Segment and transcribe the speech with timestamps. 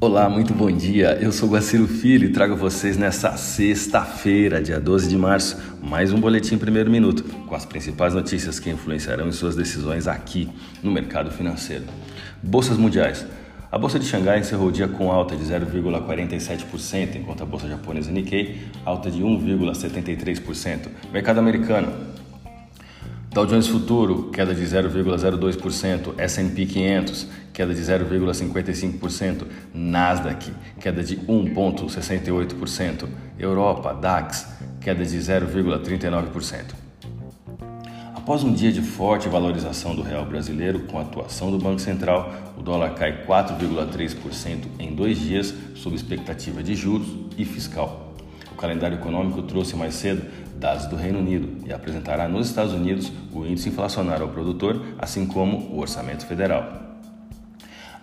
[0.00, 1.18] Olá, muito bom dia.
[1.20, 6.20] Eu sou Guaciro Filho e trago vocês nessa sexta-feira, dia 12 de março, mais um
[6.20, 10.48] boletim primeiro minuto com as principais notícias que influenciarão em suas decisões aqui
[10.84, 11.82] no mercado financeiro.
[12.40, 13.26] Bolsas mundiais.
[13.72, 18.12] A bolsa de Xangai encerrou o dia com alta de 0,47%, enquanto a bolsa japonesa
[18.12, 20.86] Nikkei alta de 1,73%.
[21.12, 21.92] Mercado americano.
[23.38, 33.06] Dow Jones Futuro, queda de 0,02%, S&P 500, queda de 0,55%, Nasdaq, queda de 1,68%,
[33.38, 34.44] Europa, DAX,
[34.80, 36.74] queda de 0,39%.
[38.12, 42.34] Após um dia de forte valorização do real brasileiro com a atuação do Banco Central,
[42.58, 48.07] o dólar cai 4,3% em dois dias, sob expectativa de juros e fiscal
[48.58, 50.22] calendário econômico trouxe mais cedo
[50.56, 55.24] dados do Reino Unido e apresentará nos Estados Unidos o índice inflacionário ao produtor, assim
[55.24, 56.88] como o orçamento federal.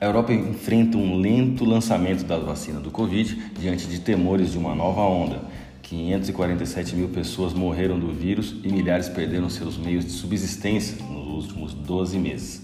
[0.00, 4.74] A Europa enfrenta um lento lançamento da vacina do Covid diante de temores de uma
[4.74, 5.40] nova onda.
[5.82, 11.74] 547 mil pessoas morreram do vírus e milhares perderam seus meios de subsistência nos últimos
[11.74, 12.63] 12 meses.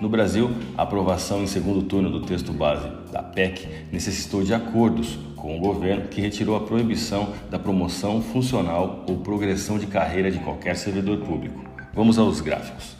[0.00, 5.18] No Brasil, a aprovação em segundo turno do texto base da PEC necessitou de acordos
[5.36, 10.38] com o governo que retirou a proibição da promoção funcional ou progressão de carreira de
[10.38, 11.62] qualquer servidor público.
[11.92, 12.96] Vamos aos gráficos.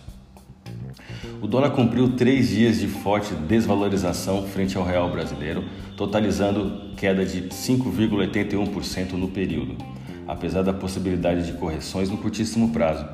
[1.40, 5.64] O dólar cumpriu três dias de forte desvalorização frente ao real brasileiro,
[5.96, 9.74] totalizando queda de 5,81% no período.
[10.28, 13.06] Apesar da possibilidade de correções no curtíssimo prazo,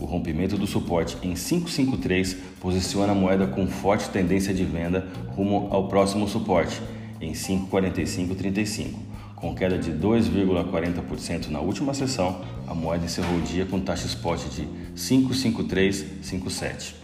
[0.00, 5.06] o rompimento do suporte em 553 posiciona a moeda com forte tendência de venda
[5.36, 6.80] rumo ao próximo suporte,
[7.20, 8.94] em 545,35.
[9.36, 14.40] Com queda de 2,40% na última sessão, a moeda encerrou o dia com taxa spot
[14.50, 16.94] de 553,57.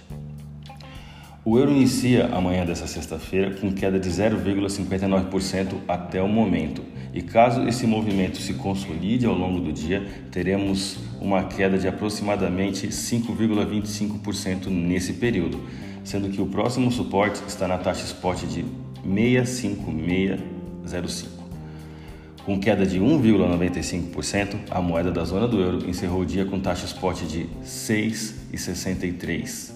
[1.48, 6.82] O euro inicia amanhã dessa sexta-feira com queda de 0,59% até o momento.
[7.14, 12.88] E caso esse movimento se consolide ao longo do dia, teremos uma queda de aproximadamente
[12.88, 15.60] 5,25% nesse período,
[16.02, 18.64] sendo que o próximo suporte está na taxa spot de
[19.04, 21.46] 65605.
[22.44, 26.86] Com queda de 1,95%, a moeda da zona do euro encerrou o dia com taxa
[26.86, 29.75] spot de 6,63.